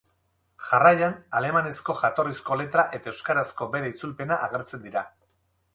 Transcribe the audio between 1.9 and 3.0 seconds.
jatorrizko letra